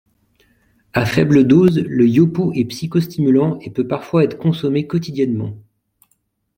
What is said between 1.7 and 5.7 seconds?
le yopo est psychostimulant et peut parfois être consommé quotidiennement.